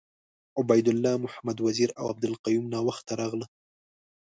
عبید 0.59 0.85
الله 0.91 1.15
محمد 1.25 1.57
وزیر 1.67 1.89
اوعبدالقیوم 2.01 2.65
ناوخته 2.73 3.11
راغله. 3.21 3.47